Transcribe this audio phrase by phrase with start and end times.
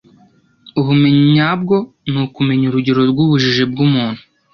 [0.79, 1.75] ubumenyi nyabwo
[2.11, 4.21] ni ukumenya urugero rw'ubujiji bw'umuntu